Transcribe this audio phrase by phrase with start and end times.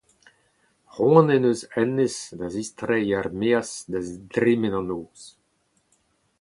[0.93, 3.99] C’hoant en deus hennezh da zistreiñ er-maez da
[4.33, 5.21] dremen an noz.